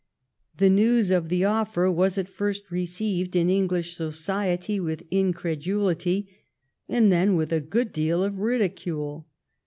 [0.57, 6.27] The news of the offer was at first received in English society with incredulity,
[6.89, 9.27] and then with a good deal of ridicule.